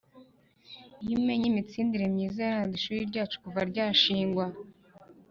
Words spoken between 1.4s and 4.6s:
imitsindire myiza yaranze ishuri ryacu kuva ryashingwa,